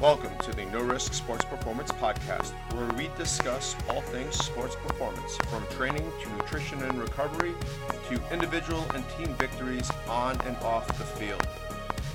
Welcome 0.00 0.38
to 0.44 0.52
the 0.52 0.64
No 0.66 0.80
Risk 0.80 1.12
Sports 1.12 1.44
Performance 1.44 1.90
Podcast, 1.90 2.52
where 2.72 2.86
we 2.96 3.10
discuss 3.18 3.74
all 3.90 4.00
things 4.00 4.36
sports 4.38 4.76
performance, 4.76 5.36
from 5.50 5.66
training 5.70 6.08
to 6.22 6.30
nutrition 6.34 6.80
and 6.84 7.00
recovery 7.00 7.52
to 8.08 8.32
individual 8.32 8.86
and 8.94 9.04
team 9.18 9.34
victories 9.34 9.90
on 10.08 10.40
and 10.42 10.56
off 10.58 10.86
the 10.86 11.04
field. 11.04 11.44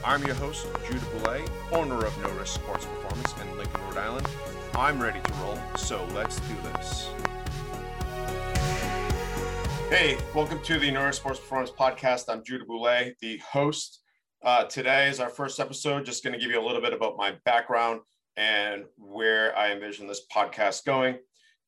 I'm 0.05 0.23
your 0.23 0.35
host, 0.35 0.65
Judah 0.87 1.05
Boulay, 1.07 1.43
owner 1.73 2.05
of 2.05 2.17
No 2.21 2.29
Risk 2.39 2.53
Sports 2.53 2.85
Performance 2.85 3.33
in 3.41 3.57
Lincoln, 3.57 3.81
Rhode 3.89 3.97
Island. 3.97 4.29
I'm 4.75 5.01
ready 5.01 5.19
to 5.19 5.33
roll, 5.33 5.59
so 5.75 6.05
let's 6.13 6.39
do 6.39 6.55
this. 6.63 7.09
Hey, 9.89 10.17
welcome 10.33 10.61
to 10.63 10.79
the 10.79 10.89
No 10.89 11.03
Risk 11.03 11.19
Sports 11.19 11.41
Performance 11.41 11.71
Podcast. 11.71 12.29
I'm 12.29 12.45
Judah 12.45 12.63
Boulay, 12.63 13.17
the 13.19 13.39
host. 13.39 14.02
Uh, 14.43 14.65
today 14.65 15.07
is 15.07 15.21
our 15.21 15.29
first 15.29 15.61
episode. 15.61 16.05
Just 16.05 16.21
going 16.21 16.33
to 16.33 16.39
give 16.39 16.51
you 16.51 16.59
a 16.59 16.65
little 16.65 16.81
bit 16.81 16.91
about 16.91 17.15
my 17.15 17.33
background 17.45 18.01
and 18.35 18.83
where 18.97 19.57
I 19.57 19.71
envision 19.71 20.05
this 20.05 20.25
podcast 20.35 20.83
going. 20.83 21.17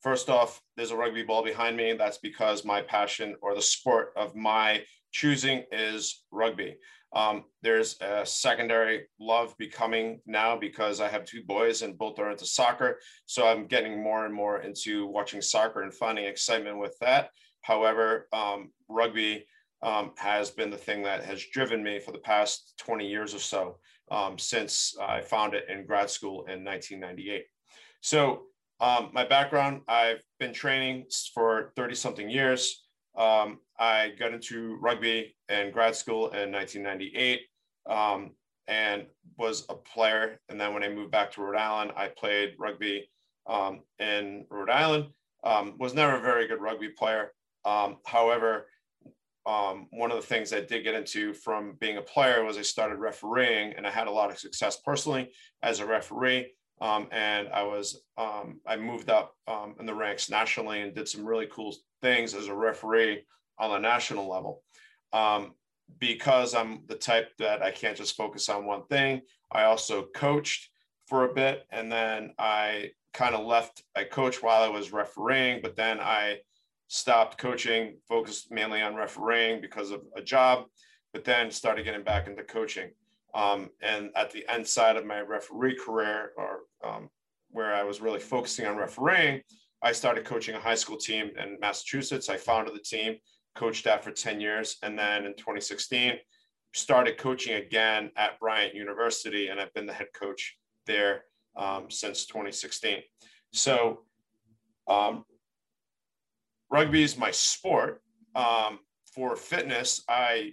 First 0.02 0.30
off, 0.30 0.60
there's 0.76 0.92
a 0.92 0.98
rugby 0.98 1.24
ball 1.24 1.42
behind 1.42 1.78
me. 1.78 1.94
That's 1.94 2.18
because 2.18 2.66
my 2.66 2.82
passion 2.82 3.36
or 3.42 3.56
the 3.56 3.62
sport 3.62 4.10
of 4.18 4.36
my 4.36 4.84
choosing 5.14 5.64
is 5.72 6.26
rugby. 6.32 6.76
Um, 7.16 7.46
there's 7.62 7.96
a 8.02 8.26
secondary 8.26 9.05
love 9.22 9.55
becoming 9.58 10.20
now 10.26 10.58
because 10.58 11.00
I 11.00 11.08
have 11.08 11.24
two 11.24 11.44
boys 11.46 11.82
and 11.82 11.98
both 11.98 12.20
are 12.20 12.30
into 12.30 12.46
soccer. 12.46 13.00
So 13.26 13.48
I'm 13.48 13.68
getting 13.68 14.04
more 14.04 14.26
and 14.26 14.34
more 14.34 14.60
into 14.60 15.08
watching 15.08 15.42
soccer 15.42 15.84
and 15.84 15.94
finding 15.94 16.26
excitement 16.26 16.78
with 16.78 16.98
that. 17.00 17.30
However, 17.62 18.28
um, 18.34 18.72
rugby 18.90 19.46
um, 19.82 20.12
has 20.18 20.50
been 20.52 20.70
the 20.70 20.78
thing 20.78 21.04
that 21.04 21.24
has 21.24 21.44
driven 21.52 21.84
me 21.84 22.00
for 22.00 22.12
the 22.12 22.20
past 22.20 22.74
20 22.80 23.08
years 23.08 23.34
or 23.34 23.40
so 23.40 23.78
um, 24.12 24.38
since 24.38 24.96
I 25.02 25.22
found 25.22 25.54
it 25.54 25.66
in 25.70 25.86
grad 25.86 26.10
school 26.10 26.46
in 26.46 26.63
1998. 26.63 27.46
So, 28.02 28.44
um, 28.82 29.10
my 29.14 29.26
background 29.26 29.82
I've 29.88 30.22
been 30.40 30.54
training 30.54 31.05
for 31.34 31.72
30 31.76 31.96
something 31.96 32.30
years. 32.30 32.84
Um, 33.18 33.60
I 33.80 34.12
got 34.20 34.34
into 34.34 34.77
rugby 34.82 35.36
in 35.48 35.72
grad 35.72 35.96
school 35.96 36.27
in 36.32 36.52
1998 36.52 37.42
um, 37.90 38.32
and 38.68 39.05
was 39.38 39.66
a 39.70 39.76
player. 39.76 40.42
And 40.49 40.60
then 40.60 40.74
when 40.74 40.84
I 40.84 40.90
moved 40.90 41.12
back 41.12 41.32
to 41.32 41.42
Rhode 41.42 41.55
Island, 41.55 41.94
I 41.96 42.10
played 42.10 42.55
rugby 42.60 43.10
um, 43.48 43.82
in 43.99 44.46
Rhode 44.49 44.70
Island. 44.70 45.05
was 45.44 45.94
never 45.94 46.18
a 46.18 46.21
very 46.21 46.48
good 46.48 46.62
rugby 46.62 46.90
player. 46.90 47.32
however, 47.64 48.68
um, 49.46 49.88
one 49.91 50.12
of 50.12 50.18
the 50.18 50.26
things 50.26 50.54
I 50.54 50.62
did 50.62 50.84
get 50.84 50.96
into 50.96 51.34
from 51.34 51.77
being 51.79 51.98
a 51.98 52.01
player 52.01 52.43
was 52.43 52.57
I 52.57 52.63
started 52.63 52.98
refereeing, 52.98 53.74
and 53.74 53.85
I 53.85 53.91
had 53.91 54.07
a 54.07 54.12
lot 54.12 54.32
of 54.32 54.40
success 54.40 54.77
personally 54.77 55.32
as 55.62 55.79
a 55.79 55.85
referee. 55.85 56.54
Um, 56.82 57.07
and 57.12 57.48
I 57.49 57.63
was 57.63 58.02
um, 58.18 58.60
I 58.68 58.76
moved 58.76 59.10
up 59.10 59.34
um, 59.48 59.76
in 59.79 59.85
the 59.85 59.93
ranks 59.93 60.29
nationally 60.29 60.82
and 60.82 60.93
did 60.93 61.07
some 61.07 61.26
really 61.26 61.48
cool 61.49 61.74
things 62.02 62.34
as 62.34 62.48
a 62.48 62.55
referee 62.55 63.24
on 63.57 63.71
the 63.71 63.79
national 63.79 64.29
level. 64.29 64.62
Um, 65.13 65.53
because 66.00 66.56
I'm 66.56 66.81
the 66.88 66.96
type 66.96 67.30
that 67.38 67.62
I 67.62 67.72
can't 67.72 67.96
just 67.96 68.18
focus 68.18 68.50
on 68.50 68.66
one 68.66 68.85
thing. 68.88 69.22
I 69.52 69.63
also 69.66 70.07
coached 70.16 70.69
for 71.07 71.30
a 71.30 71.34
bit, 71.34 71.66
and 71.69 71.91
then 71.91 72.34
I 72.40 72.91
kind 73.13 73.35
of 73.35 73.46
left. 73.46 73.84
I 73.96 74.03
coached 74.03 74.44
while 74.44 74.63
I 74.63 74.69
was 74.69 74.91
refereeing, 74.91 75.62
but 75.62 75.75
then 75.75 76.00
I 76.00 76.40
stopped 76.88 77.38
coaching, 77.38 77.97
focused 78.08 78.52
mainly 78.52 78.81
on 78.81 78.96
refereeing 78.96 79.62
because 79.62 79.91
of 79.91 80.02
a 80.16 80.22
job, 80.22 80.66
but 81.14 81.24
then 81.24 81.52
started 81.52 81.84
getting 81.84 82.03
back 82.03 82.28
into 82.28 82.44
coaching. 82.44 82.92
Um, 83.34 83.69
and 83.81 84.12
at 84.16 84.31
the 84.31 84.46
end 84.50 84.66
side 84.68 84.96
of 84.96 85.06
my 85.06 85.19
referee 85.22 85.78
career, 85.78 86.31
or 86.38 86.59
um, 86.84 87.09
where 87.50 87.74
I 87.74 87.84
was 87.84 88.02
really 88.02 88.19
focusing 88.19 88.66
on 88.66 88.78
refereeing, 88.78 89.42
I 89.82 89.92
started 89.92 90.26
coaching 90.26 90.56
a 90.56 90.59
high 90.59 90.76
school 90.76 90.98
team 90.98 91.32
in 91.38 91.58
Massachusetts. 91.59 92.30
I 92.30 92.38
founded 92.38 92.74
the 92.74 92.80
team, 92.80 93.18
coached 93.56 93.84
that 93.86 94.04
for 94.04 94.12
10 94.12 94.40
years. 94.40 94.78
And 94.84 94.98
then 94.98 95.26
in 95.26 95.34
2016, 95.36 96.14
started 96.74 97.18
coaching 97.18 97.56
again 97.56 98.12
at 98.18 98.40
Bryant 98.40 98.74
University, 98.74 99.48
and 99.48 99.59
I've 99.59 99.74
been 99.74 99.86
the 99.86 99.94
head 99.94 100.08
coach 100.14 100.58
there 100.86 101.24
um, 101.56 101.90
since 101.90 102.26
2016. 102.26 103.00
So, 103.52 104.02
um, 104.88 105.24
rugby 106.75 107.03
is 107.03 107.18
my 107.18 107.31
sport. 107.31 108.02
Um, 108.36 108.80
for 109.13 109.38
fitness, 109.38 110.03
I 110.09 110.52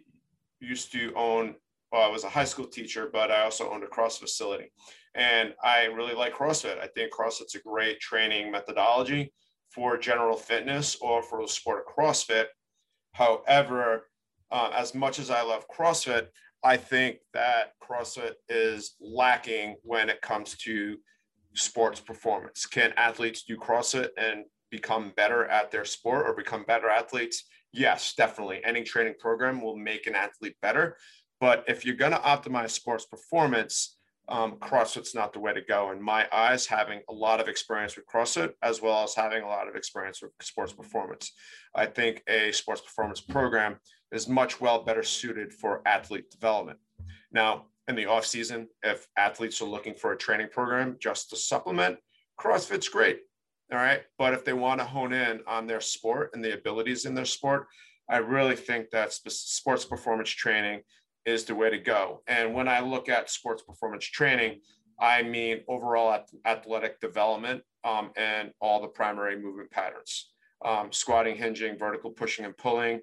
used 0.60 0.92
to 0.92 1.12
own, 1.16 1.56
well, 1.90 2.02
I 2.02 2.12
was 2.12 2.22
a 2.22 2.28
high 2.28 2.44
school 2.44 2.66
teacher, 2.66 3.10
but 3.12 3.32
I 3.32 3.42
also 3.42 3.68
owned 3.68 3.82
a 3.82 3.88
cross 3.88 4.18
facility. 4.18 4.70
And 5.16 5.52
I 5.64 5.86
really 5.86 6.14
like 6.14 6.36
CrossFit. 6.36 6.78
I 6.78 6.86
think 6.86 7.12
CrossFit's 7.12 7.56
a 7.56 7.60
great 7.60 7.98
training 7.98 8.52
methodology 8.52 9.32
for 9.74 9.98
general 9.98 10.36
fitness 10.36 10.96
or 11.00 11.24
for 11.24 11.42
the 11.42 11.48
sport 11.48 11.84
of 11.84 11.92
CrossFit. 11.92 12.46
However, 13.14 14.08
uh, 14.52 14.70
as 14.74 14.94
much 14.94 15.18
as 15.18 15.28
I 15.28 15.42
love 15.42 15.66
CrossFit, 15.76 16.28
I 16.62 16.76
think 16.76 17.16
that 17.34 17.72
CrossFit 17.82 18.34
is 18.48 18.94
lacking 19.00 19.74
when 19.82 20.08
it 20.08 20.20
comes 20.22 20.56
to 20.58 20.96
sports 21.54 21.98
performance. 21.98 22.64
Can 22.64 22.92
athletes 22.96 23.42
do 23.42 23.56
CrossFit 23.56 24.10
and 24.16 24.44
become 24.72 25.12
better 25.16 25.44
at 25.44 25.70
their 25.70 25.84
sport 25.84 26.26
or 26.26 26.34
become 26.34 26.64
better 26.64 26.88
athletes, 26.88 27.44
yes, 27.72 28.14
definitely. 28.16 28.60
Any 28.64 28.82
training 28.82 29.14
program 29.20 29.60
will 29.60 29.76
make 29.76 30.08
an 30.08 30.16
athlete 30.16 30.56
better. 30.62 30.96
But 31.40 31.64
if 31.68 31.84
you're 31.84 31.94
going 31.94 32.12
to 32.12 32.18
optimize 32.18 32.70
sports 32.70 33.04
performance, 33.04 33.98
um, 34.28 34.52
CrossFit's 34.56 35.14
not 35.14 35.32
the 35.32 35.40
way 35.40 35.52
to 35.52 35.60
go. 35.60 35.90
In 35.92 36.00
my 36.00 36.26
eyes, 36.32 36.66
having 36.66 37.00
a 37.10 37.12
lot 37.12 37.38
of 37.40 37.48
experience 37.48 37.96
with 37.96 38.06
CrossFit, 38.06 38.52
as 38.62 38.80
well 38.80 39.04
as 39.04 39.14
having 39.14 39.42
a 39.42 39.48
lot 39.48 39.68
of 39.68 39.76
experience 39.76 40.22
with 40.22 40.32
sports 40.40 40.72
performance, 40.72 41.32
I 41.74 41.86
think 41.86 42.22
a 42.28 42.50
sports 42.52 42.80
performance 42.80 43.20
program 43.20 43.76
is 44.10 44.28
much 44.28 44.60
well 44.60 44.84
better 44.84 45.02
suited 45.02 45.52
for 45.52 45.82
athlete 45.86 46.30
development. 46.30 46.78
Now, 47.32 47.66
in 47.88 47.96
the 47.96 48.06
off 48.06 48.24
season, 48.24 48.68
if 48.82 49.06
athletes 49.18 49.60
are 49.60 49.68
looking 49.68 49.94
for 49.94 50.12
a 50.12 50.16
training 50.16 50.48
program 50.50 50.96
just 51.00 51.30
to 51.30 51.36
supplement, 51.36 51.98
CrossFit's 52.40 52.88
great. 52.88 53.20
All 53.72 53.78
right. 53.78 54.02
But 54.18 54.34
if 54.34 54.44
they 54.44 54.52
want 54.52 54.80
to 54.80 54.84
hone 54.84 55.12
in 55.14 55.40
on 55.46 55.66
their 55.66 55.80
sport 55.80 56.30
and 56.34 56.44
the 56.44 56.54
abilities 56.54 57.06
in 57.06 57.14
their 57.14 57.24
sport, 57.24 57.66
I 58.10 58.18
really 58.18 58.56
think 58.56 58.90
that 58.90 59.12
sports 59.12 59.86
performance 59.86 60.28
training 60.28 60.82
is 61.24 61.44
the 61.44 61.54
way 61.54 61.70
to 61.70 61.78
go. 61.78 62.20
And 62.26 62.52
when 62.52 62.68
I 62.68 62.80
look 62.80 63.08
at 63.08 63.30
sports 63.30 63.62
performance 63.62 64.04
training, 64.04 64.60
I 65.00 65.22
mean 65.22 65.62
overall 65.68 66.22
athletic 66.44 67.00
development 67.00 67.62
um, 67.82 68.10
and 68.16 68.50
all 68.60 68.82
the 68.82 68.88
primary 68.88 69.40
movement 69.40 69.70
patterns 69.70 70.32
um, 70.64 70.92
squatting, 70.92 71.36
hinging, 71.36 71.78
vertical 71.78 72.10
pushing 72.10 72.44
and 72.44 72.56
pulling, 72.56 73.00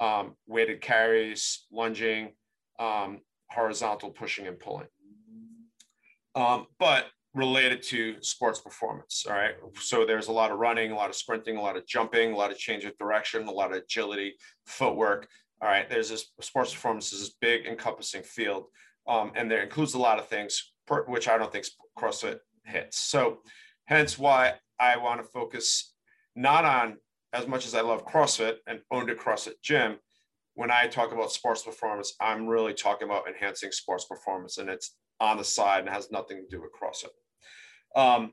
um, 0.00 0.36
weighted 0.46 0.80
carries, 0.80 1.66
lunging, 1.72 2.32
um, 2.78 3.20
horizontal 3.50 4.10
pushing 4.10 4.46
and 4.46 4.58
pulling. 4.58 4.86
Um, 6.34 6.66
but 6.78 7.06
related 7.34 7.82
to 7.82 8.16
sports 8.22 8.60
performance. 8.60 9.24
All 9.28 9.36
right. 9.36 9.54
So 9.80 10.04
there's 10.04 10.28
a 10.28 10.32
lot 10.32 10.50
of 10.50 10.58
running, 10.58 10.90
a 10.90 10.96
lot 10.96 11.10
of 11.10 11.14
sprinting, 11.14 11.56
a 11.56 11.62
lot 11.62 11.76
of 11.76 11.86
jumping, 11.86 12.32
a 12.32 12.36
lot 12.36 12.50
of 12.50 12.58
change 12.58 12.84
of 12.84 12.96
direction, 12.98 13.46
a 13.46 13.52
lot 13.52 13.70
of 13.70 13.78
agility, 13.78 14.34
footwork. 14.66 15.28
All 15.62 15.68
right. 15.68 15.88
There's 15.88 16.10
this 16.10 16.26
sports 16.40 16.72
performance 16.72 17.12
is 17.12 17.20
this 17.20 17.36
big 17.40 17.66
encompassing 17.66 18.22
field. 18.22 18.66
Um, 19.06 19.32
and 19.34 19.50
there 19.50 19.62
includes 19.62 19.94
a 19.94 19.98
lot 19.98 20.18
of 20.18 20.26
things, 20.26 20.72
per, 20.86 21.04
which 21.04 21.28
I 21.28 21.38
don't 21.38 21.52
think 21.52 21.66
CrossFit 21.98 22.38
hits. 22.64 22.98
So 22.98 23.38
hence 23.86 24.18
why 24.18 24.54
I 24.78 24.96
want 24.96 25.22
to 25.22 25.30
focus 25.30 25.94
not 26.34 26.64
on 26.64 26.96
as 27.32 27.46
much 27.46 27.66
as 27.66 27.74
I 27.74 27.80
love 27.80 28.06
CrossFit 28.06 28.56
and 28.66 28.80
owned 28.90 29.10
a 29.10 29.14
CrossFit 29.14 29.62
gym. 29.62 29.96
When 30.54 30.70
I 30.70 30.88
talk 30.88 31.12
about 31.12 31.32
sports 31.32 31.62
performance, 31.62 32.14
I'm 32.20 32.46
really 32.46 32.74
talking 32.74 33.06
about 33.06 33.28
enhancing 33.28 33.70
sports 33.70 34.04
performance. 34.04 34.58
And 34.58 34.68
it's 34.68 34.96
on 35.20 35.36
the 35.36 35.44
side 35.44 35.80
and 35.80 35.88
has 35.88 36.10
nothing 36.10 36.38
to 36.38 36.56
do 36.56 36.62
with 36.62 36.70
CrossFit. 36.72 37.10
Um, 38.00 38.32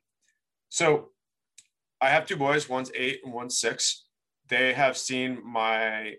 so 0.69 1.09
I 1.99 2.09
have 2.09 2.25
two 2.25 2.37
boys, 2.37 2.69
one's 2.69 2.91
eight 2.95 3.21
and 3.23 3.33
one's 3.33 3.59
six. 3.59 4.05
They 4.47 4.73
have 4.73 4.97
seen 4.97 5.39
my, 5.45 6.15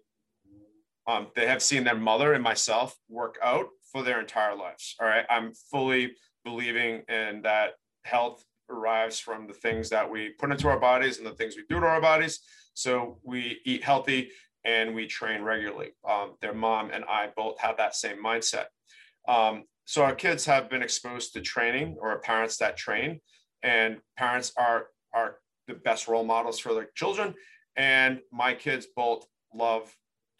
um, 1.07 1.29
they 1.35 1.47
have 1.47 1.63
seen 1.63 1.85
their 1.85 1.97
mother 1.97 2.35
and 2.35 2.45
myself 2.45 2.97
work 3.09 3.39
out 3.43 3.67
for 3.91 4.03
their 4.03 4.21
entire 4.21 4.55
lives. 4.55 4.95
All 5.01 5.07
right. 5.07 5.25
I'm 5.31 5.53
fully 5.71 6.13
believing 6.45 7.03
in 7.09 7.43
that 7.43 7.73
health 8.05 8.45
arrives 8.71 9.19
from 9.19 9.47
the 9.47 9.55
things 9.55 9.89
that 9.91 10.11
we 10.11 10.31
put 10.31 10.51
into 10.51 10.69
our 10.69 10.79
bodies 10.79 11.19
and 11.19 11.27
the 11.27 11.35
things 11.35 11.57
we 11.57 11.65
do 11.69 11.81
to 11.81 11.87
our 11.87 12.01
bodies. 12.01 12.41
So 12.75 13.19
we 13.23 13.61
eat 13.65 13.83
healthy 13.83 14.31
and 14.65 14.95
we 14.95 15.07
train 15.07 15.43
regularly. 15.43 15.91
Um, 16.09 16.35
their 16.43 16.53
mom 16.53 16.91
and 16.93 17.05
I 17.05 17.31
both 17.35 17.59
have 17.61 17.79
that 17.79 17.95
same 17.95 18.23
mindset. 18.23 18.67
Um, 19.27 19.65
so 19.89 20.03
our 20.03 20.15
kids 20.15 20.45
have 20.45 20.69
been 20.69 20.83
exposed 20.83 21.33
to 21.33 21.41
training 21.41 21.97
or 21.99 22.19
parents 22.19 22.59
that 22.59 22.77
train, 22.77 23.21
and 23.63 23.97
parents 24.19 24.53
are 24.59 24.89
are 25.15 25.37
the 25.67 25.73
best 25.73 26.09
role 26.09 26.25
models 26.25 26.59
for 26.59 26.75
their 26.75 26.91
children. 26.95 27.33
And 27.75 28.21
my 28.31 28.53
kids 28.53 28.87
both 28.95 29.27
love 29.55 29.91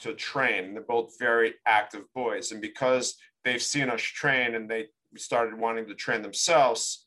to 0.01 0.13
train. 0.13 0.75
They're 0.75 0.83
both 0.83 1.19
very 1.19 1.55
active 1.65 2.03
boys, 2.15 2.53
and 2.53 2.61
because 2.61 3.17
they've 3.43 3.63
seen 3.63 3.89
us 3.89 4.03
train 4.03 4.55
and 4.55 4.69
they 4.69 4.89
started 5.17 5.59
wanting 5.59 5.87
to 5.87 5.95
train 5.95 6.21
themselves, 6.21 7.07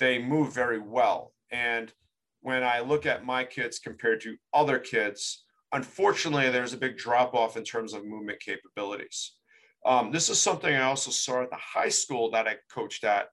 they 0.00 0.18
move 0.18 0.52
very 0.52 0.80
well. 0.80 1.32
And 1.52 1.92
when 2.40 2.64
I 2.64 2.80
look 2.80 3.06
at 3.06 3.24
my 3.24 3.44
kids 3.44 3.78
compared 3.78 4.20
to 4.22 4.36
other 4.52 4.80
kids, 4.80 5.44
unfortunately, 5.70 6.50
there's 6.50 6.72
a 6.72 6.76
big 6.76 6.96
drop 6.96 7.34
off 7.34 7.56
in 7.56 7.62
terms 7.62 7.92
of 7.92 8.04
movement 8.04 8.40
capabilities. 8.40 9.37
Um, 9.84 10.10
this 10.10 10.28
is 10.28 10.40
something 10.40 10.74
I 10.74 10.82
also 10.82 11.10
saw 11.10 11.42
at 11.42 11.50
the 11.50 11.56
high 11.56 11.88
school 11.88 12.30
that 12.32 12.46
I 12.46 12.56
coached 12.70 13.04
at. 13.04 13.28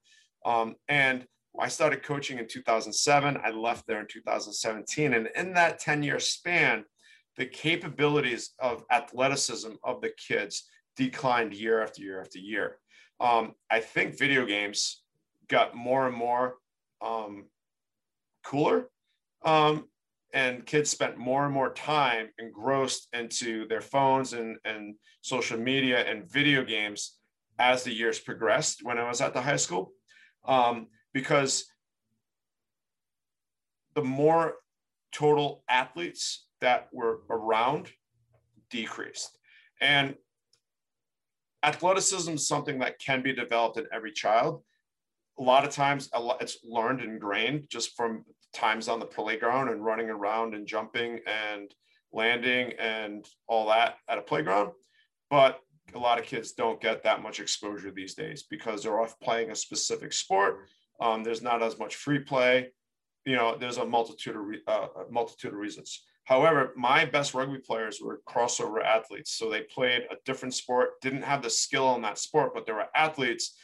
Um, 0.46 0.76
and 0.88 1.26
I 1.60 1.68
started 1.68 2.04
coaching 2.04 2.38
in 2.38 2.48
2007. 2.48 3.38
I 3.44 3.50
left 3.50 3.88
there 3.88 4.00
in 4.00 4.08
2017. 4.08 5.14
And 5.14 5.30
in 5.36 5.54
that 5.54 5.80
10 5.80 6.04
year 6.04 6.20
span, 6.20 6.86
the 7.38 7.46
capabilities 7.46 8.52
of 8.60 8.84
athleticism 8.92 9.72
of 9.84 10.02
the 10.02 10.12
kids 10.12 10.70
declined 10.96 11.54
year 11.54 11.82
after 11.82 12.02
year 12.02 12.22
after 12.22 12.40
year. 12.40 12.78
Um, 13.20 13.54
I 13.70 13.80
think 13.80 14.18
video 14.18 14.46
games 14.46 15.04
got 15.48 15.76
more 15.76 16.08
and 16.08 16.16
more 16.16 16.56
um, 17.02 17.46
cooler. 18.44 18.90
Um, 19.44 19.86
and 20.34 20.66
kids 20.66 20.90
spent 20.90 21.18
more 21.18 21.46
and 21.46 21.54
more 21.54 21.74
time 21.74 22.28
engrossed 22.40 23.08
into 23.14 23.68
their 23.68 23.82
phones 23.82 24.34
and, 24.34 24.58
and 24.66 24.96
social 25.22 25.58
media 25.58 26.00
and 26.00 26.30
video 26.30 26.64
games 26.64 27.18
as 27.60 27.84
the 27.84 27.94
years 27.94 28.20
progressed 28.20 28.82
when 28.84 28.98
I 28.98 29.08
was 29.08 29.22
at 29.22 29.34
the 29.34 29.42
high 29.42 29.56
school. 29.56 29.94
Um, 30.46 30.88
because 31.14 31.66
the 33.96 34.04
more 34.04 34.56
total 35.14 35.64
athletes 35.70 36.46
that 36.60 36.90
were 36.92 37.22
around 37.30 37.90
decreased. 38.70 39.38
And 39.80 40.16
athleticism 41.64 42.34
is 42.34 42.48
something 42.48 42.80
that 42.80 43.00
can 43.00 43.22
be 43.22 43.34
developed 43.34 43.78
in 43.78 43.86
every 43.94 44.12
child. 44.12 44.64
A 45.38 45.44
lot 45.44 45.66
of 45.66 45.72
times 45.72 46.10
it's 46.40 46.58
learned 46.64 47.02
ingrained 47.02 47.66
just 47.70 47.96
from 47.96 48.24
times 48.54 48.88
on 48.88 49.00
the 49.00 49.06
playground 49.06 49.70
and 49.70 49.84
running 49.84 50.10
around 50.10 50.56
and 50.56 50.66
jumping 50.66 51.20
and 51.28 51.74
landing 52.14 52.74
and 52.80 53.26
all 53.48 53.68
that 53.68 53.96
at 54.08 54.18
a 54.18 54.22
playground. 54.22 54.72
But 55.30 55.60
a 55.94 56.00
lot 56.00 56.20
of 56.20 56.26
kids 56.26 56.54
don't 56.54 56.82
get 56.82 57.04
that 57.04 57.22
much 57.22 57.40
exposure 57.40 57.92
these 57.92 58.16
days 58.16 58.44
because 58.50 58.84
they're 58.84 59.00
off 59.00 59.20
playing 59.20 59.52
a 59.52 59.56
specific 59.56 60.14
sport. 60.14 60.68
Um, 61.00 61.24
there's 61.24 61.42
not 61.42 61.62
as 61.62 61.78
much 61.78 61.96
free 61.96 62.20
play. 62.20 62.72
You 63.26 63.36
know, 63.36 63.58
there's 63.60 63.78
a 63.78 63.86
multitude 63.86 64.36
of 64.36 64.44
uh, 64.68 64.88
multitude 65.10 65.54
of 65.54 65.60
reasons. 65.60 66.04
However, 66.26 66.74
my 66.76 67.06
best 67.06 67.34
rugby 67.34 67.60
players 67.60 68.00
were 68.02 68.22
crossover 68.28 68.84
athletes. 68.84 69.32
So 69.32 69.50
they 69.50 69.62
played 69.62 70.04
a 70.10 70.16
different 70.26 70.56
sport, 70.56 71.02
didn't 71.02 71.22
have 71.22 71.44
the 71.44 71.50
skill 71.50 71.96
in 71.96 72.02
that 72.02 72.18
sport, 72.18 72.54
but 72.54 72.66
they 72.66 72.74
were 72.74 72.88
athletes. 72.96 73.56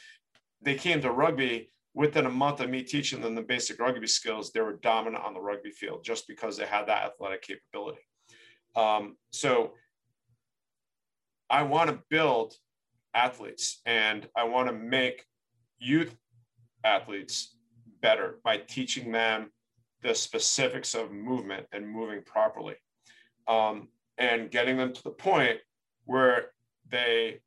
They 0.62 0.76
came 0.76 1.02
to 1.02 1.12
rugby 1.12 1.72
within 1.94 2.26
a 2.26 2.30
month 2.30 2.62
of 2.62 2.70
me 2.70 2.84
teaching 2.84 3.22
them 3.22 3.36
the 3.36 3.42
basic 3.42 3.80
rugby 3.80 4.08
skills. 4.08 4.52
They 4.52 4.62
were 4.62 4.74
dominant 4.74 5.24
on 5.24 5.34
the 5.34 5.42
rugby 5.42 5.72
field 5.72 6.04
just 6.04 6.28
because 6.28 6.58
they 6.58 6.66
had 6.66 6.88
that 6.88 7.06
athletic 7.06 7.42
capability. 7.42 8.02
Um, 8.76 9.18
so 9.32 9.74
I 11.50 11.64
want 11.64 11.90
to 11.90 12.00
build 12.10 12.54
athletes 13.14 13.82
and 13.86 14.28
I 14.36 14.46
want 14.46 14.70
to 14.70 14.74
make 14.74 15.26
youth 15.80 16.16
athletes 16.84 17.58
better 18.02 18.40
by 18.44 18.58
teaching 18.58 19.12
them 19.12 19.52
the 20.02 20.16
specifics 20.16 20.96
of 20.96 21.12
movement 21.12 21.68
and 21.72 21.88
moving 21.88 22.24
properly 22.24 22.76
um, 23.48 23.90
and 24.18 24.50
getting 24.50 24.78
them 24.78 24.94
to 24.94 25.04
the 25.04 25.12
point 25.12 25.60
where 26.06 26.52
they 26.90 27.40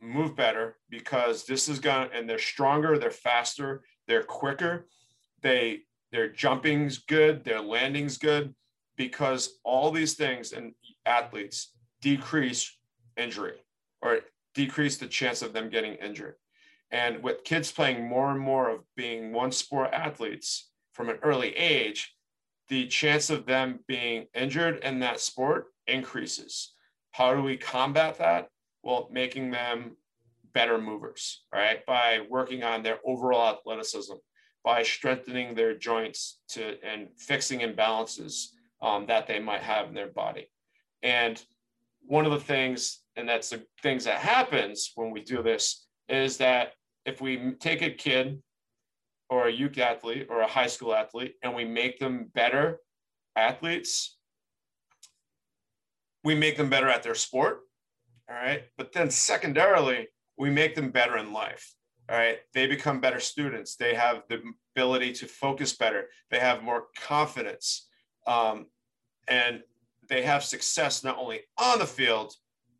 move 0.00 0.36
better 0.36 0.76
because 0.90 1.44
this 1.44 1.68
is 1.68 1.78
going 1.80 2.08
and 2.14 2.28
they're 2.28 2.38
stronger 2.38 2.98
they're 2.98 3.10
faster 3.10 3.82
they're 4.06 4.22
quicker 4.22 4.86
they 5.42 5.80
their 6.12 6.28
jumping's 6.28 6.98
good 6.98 7.44
their 7.44 7.60
landing's 7.60 8.16
good 8.18 8.54
because 8.96 9.58
all 9.64 9.90
these 9.90 10.14
things 10.14 10.52
and 10.52 10.72
athletes 11.06 11.72
decrease 12.00 12.76
injury 13.16 13.56
or 14.02 14.20
decrease 14.54 14.96
the 14.98 15.06
chance 15.06 15.42
of 15.42 15.52
them 15.52 15.68
getting 15.68 15.94
injured 15.94 16.34
and 16.90 17.22
with 17.22 17.44
kids 17.44 17.70
playing 17.70 18.08
more 18.08 18.30
and 18.30 18.40
more 18.40 18.70
of 18.70 18.80
being 18.96 19.32
one 19.32 19.52
sport 19.52 19.90
athletes 19.92 20.70
from 20.92 21.08
an 21.08 21.18
early 21.22 21.54
age, 21.56 22.14
the 22.68 22.86
chance 22.86 23.30
of 23.30 23.46
them 23.46 23.80
being 23.86 24.26
injured 24.34 24.78
in 24.82 25.00
that 25.00 25.20
sport 25.20 25.66
increases. 25.86 26.74
How 27.12 27.34
do 27.34 27.42
we 27.42 27.56
combat 27.56 28.18
that? 28.18 28.48
Well, 28.88 29.06
making 29.12 29.50
them 29.50 29.98
better 30.54 30.78
movers, 30.78 31.44
right? 31.52 31.84
By 31.84 32.20
working 32.30 32.64
on 32.64 32.82
their 32.82 33.00
overall 33.04 33.54
athleticism, 33.54 34.14
by 34.64 34.82
strengthening 34.82 35.54
their 35.54 35.76
joints 35.76 36.40
to 36.52 36.82
and 36.82 37.08
fixing 37.18 37.60
imbalances 37.60 38.46
um, 38.80 39.04
that 39.04 39.26
they 39.26 39.40
might 39.40 39.60
have 39.60 39.88
in 39.88 39.94
their 39.94 40.08
body. 40.08 40.50
And 41.02 41.38
one 42.06 42.24
of 42.24 42.32
the 42.32 42.40
things, 42.40 43.02
and 43.14 43.28
that's 43.28 43.50
the 43.50 43.62
things 43.82 44.04
that 44.04 44.20
happens 44.20 44.92
when 44.94 45.10
we 45.10 45.20
do 45.20 45.42
this, 45.42 45.86
is 46.08 46.38
that 46.38 46.72
if 47.04 47.20
we 47.20 47.56
take 47.60 47.82
a 47.82 47.90
kid 47.90 48.42
or 49.28 49.48
a 49.48 49.52
youth 49.52 49.76
athlete 49.76 50.28
or 50.30 50.40
a 50.40 50.48
high 50.48 50.66
school 50.66 50.94
athlete 50.94 51.34
and 51.42 51.54
we 51.54 51.66
make 51.66 51.98
them 51.98 52.30
better 52.34 52.78
athletes, 53.36 54.16
we 56.24 56.34
make 56.34 56.56
them 56.56 56.70
better 56.70 56.88
at 56.88 57.02
their 57.02 57.14
sport. 57.14 57.67
All 58.28 58.36
right. 58.36 58.64
But 58.76 58.92
then 58.92 59.10
secondarily, 59.10 60.08
we 60.36 60.50
make 60.50 60.74
them 60.74 60.90
better 60.90 61.16
in 61.16 61.32
life. 61.32 61.74
All 62.10 62.16
right. 62.16 62.38
They 62.54 62.66
become 62.66 63.00
better 63.00 63.20
students. 63.20 63.76
They 63.76 63.94
have 63.94 64.22
the 64.28 64.42
ability 64.76 65.12
to 65.14 65.26
focus 65.26 65.74
better. 65.76 66.06
They 66.30 66.38
have 66.38 66.62
more 66.62 66.86
confidence. 66.96 67.88
Um, 68.26 68.66
and 69.26 69.62
they 70.08 70.22
have 70.22 70.44
success 70.44 71.04
not 71.04 71.18
only 71.18 71.40
on 71.58 71.78
the 71.78 71.86
field, 71.86 72.34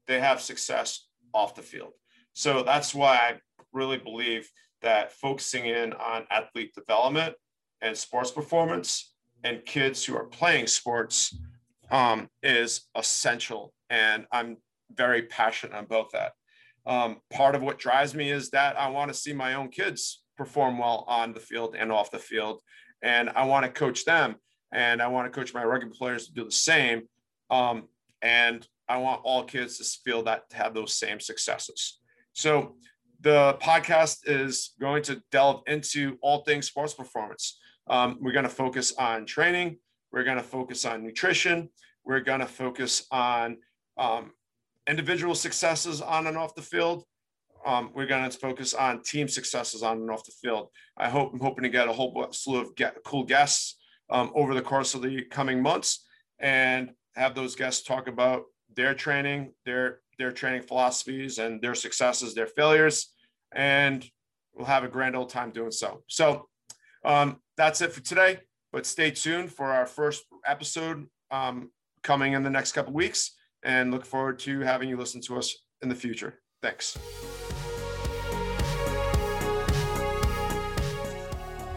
they 0.06 0.20
have 0.20 0.40
success 0.40 1.08
off 1.34 1.54
the 1.54 1.62
field. 1.62 1.92
So 2.32 2.62
that's 2.62 2.94
why 2.94 3.16
I 3.16 3.34
really 3.72 3.98
believe 3.98 4.48
that 4.82 5.12
focusing 5.12 5.66
in 5.66 5.92
on 5.94 6.24
athlete 6.30 6.74
development 6.74 7.34
and 7.82 7.96
sports 7.96 8.30
performance 8.30 9.14
and 9.44 9.64
kids 9.64 10.04
who 10.04 10.16
are 10.16 10.24
playing 10.24 10.66
sports 10.66 11.36
um, 11.90 12.28
is 12.42 12.86
essential. 12.94 13.72
And 13.90 14.26
I'm 14.32 14.58
very 14.94 15.22
passionate 15.22 15.78
about 15.78 16.12
that. 16.12 16.32
Um, 16.86 17.18
part 17.30 17.54
of 17.54 17.62
what 17.62 17.78
drives 17.78 18.14
me 18.14 18.30
is 18.30 18.50
that 18.50 18.78
I 18.78 18.88
want 18.88 19.12
to 19.12 19.18
see 19.18 19.32
my 19.32 19.54
own 19.54 19.68
kids 19.68 20.22
perform 20.36 20.78
well 20.78 21.04
on 21.08 21.34
the 21.34 21.40
field 21.40 21.76
and 21.78 21.92
off 21.92 22.10
the 22.10 22.18
field. 22.18 22.60
And 23.02 23.28
I 23.30 23.44
want 23.44 23.66
to 23.66 23.70
coach 23.72 24.04
them. 24.04 24.36
And 24.72 25.02
I 25.02 25.08
want 25.08 25.30
to 25.30 25.38
coach 25.38 25.52
my 25.52 25.64
rugby 25.64 25.90
players 25.90 26.26
to 26.26 26.32
do 26.32 26.44
the 26.44 26.50
same. 26.50 27.02
Um, 27.50 27.88
and 28.22 28.66
I 28.88 28.98
want 28.98 29.20
all 29.24 29.44
kids 29.44 29.78
to 29.78 29.84
feel 30.04 30.22
that 30.24 30.48
to 30.50 30.56
have 30.56 30.74
those 30.74 30.94
same 30.94 31.20
successes. 31.20 32.00
So 32.32 32.76
the 33.20 33.58
podcast 33.60 34.20
is 34.26 34.74
going 34.80 35.02
to 35.04 35.22
delve 35.30 35.62
into 35.66 36.16
all 36.22 36.42
things 36.44 36.66
sports 36.66 36.94
performance. 36.94 37.58
Um, 37.88 38.18
we're 38.20 38.32
going 38.32 38.44
to 38.44 38.50
focus 38.50 38.92
on 38.98 39.26
training. 39.26 39.78
We're 40.12 40.24
going 40.24 40.36
to 40.36 40.42
focus 40.42 40.84
on 40.84 41.04
nutrition. 41.04 41.68
We're 42.04 42.20
going 42.20 42.40
to 42.40 42.46
focus 42.46 43.06
on 43.10 43.58
um, 43.98 44.32
individual 44.88 45.34
successes 45.34 46.00
on 46.00 46.26
and 46.26 46.36
off 46.36 46.54
the 46.54 46.62
field. 46.62 47.04
Um, 47.66 47.90
we're 47.94 48.06
going 48.06 48.28
to 48.28 48.38
focus 48.38 48.72
on 48.72 49.02
team 49.02 49.28
successes 49.28 49.82
on 49.82 49.98
and 49.98 50.10
off 50.10 50.24
the 50.24 50.32
field. 50.42 50.68
I 50.96 51.08
hope 51.08 51.32
I'm 51.32 51.40
hoping 51.40 51.64
to 51.64 51.68
get 51.68 51.88
a 51.88 51.92
whole 51.92 52.26
slew 52.30 52.60
of 52.60 52.74
get, 52.76 52.96
cool 53.04 53.24
guests 53.24 53.76
um, 54.10 54.32
over 54.34 54.54
the 54.54 54.62
course 54.62 54.94
of 54.94 55.02
the 55.02 55.24
coming 55.24 55.62
months 55.62 56.06
and 56.38 56.90
have 57.16 57.34
those 57.34 57.56
guests 57.56 57.84
talk 57.84 58.08
about 58.08 58.44
their 58.74 58.94
training, 58.94 59.52
their 59.66 60.00
their 60.18 60.32
training 60.32 60.62
philosophies 60.62 61.38
and 61.38 61.60
their 61.62 61.74
successes, 61.74 62.34
their 62.34 62.46
failures, 62.46 63.12
and 63.52 64.08
we'll 64.54 64.66
have 64.66 64.84
a 64.84 64.88
grand 64.88 65.14
old 65.14 65.28
time 65.28 65.50
doing 65.50 65.70
so. 65.70 66.02
So 66.08 66.48
um, 67.04 67.40
that's 67.56 67.80
it 67.80 67.92
for 67.92 68.00
today. 68.00 68.40
But 68.72 68.84
stay 68.84 69.10
tuned 69.10 69.52
for 69.52 69.66
our 69.72 69.86
first 69.86 70.24
episode 70.44 71.06
um, 71.30 71.70
coming 72.02 72.32
in 72.34 72.42
the 72.42 72.50
next 72.50 72.72
couple 72.72 72.92
weeks, 72.92 73.34
and 73.62 73.90
look 73.90 74.04
forward 74.04 74.38
to 74.40 74.60
having 74.60 74.88
you 74.88 74.96
listen 74.96 75.20
to 75.22 75.36
us 75.38 75.54
in 75.82 75.88
the 75.88 75.94
future. 75.94 76.40
Thanks. 76.62 76.98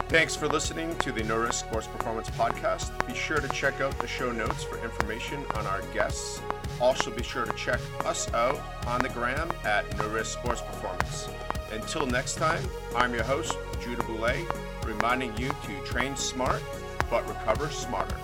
Thanks 0.09 0.35
for 0.35 0.49
listening 0.49 0.93
to 0.97 1.13
the 1.13 1.23
No 1.23 1.37
Risk 1.37 1.65
Sports 1.65 1.87
Performance 1.87 2.29
Podcast. 2.31 2.91
Be 3.07 3.13
sure 3.13 3.37
to 3.37 3.47
check 3.47 3.79
out 3.79 3.97
the 3.99 4.07
show 4.07 4.31
notes 4.31 4.61
for 4.61 4.77
information 4.83 5.45
on 5.55 5.65
our 5.65 5.81
guests. 5.93 6.41
Also, 6.81 7.11
be 7.11 7.23
sure 7.23 7.45
to 7.45 7.53
check 7.53 7.79
us 8.05 8.31
out 8.33 8.61
on 8.87 9.01
the 9.01 9.09
gram 9.09 9.49
at 9.63 9.85
No 9.97 10.09
Risk 10.09 10.37
Sports 10.37 10.61
Performance. 10.61 11.29
Until 11.71 12.05
next 12.05 12.35
time, 12.35 12.61
I'm 12.93 13.13
your 13.13 13.23
host, 13.23 13.55
Judah 13.81 14.03
Boulay, 14.03 14.45
reminding 14.85 15.37
you 15.37 15.47
to 15.47 15.85
train 15.85 16.17
smart 16.17 16.61
but 17.09 17.27
recover 17.27 17.69
smarter. 17.69 18.17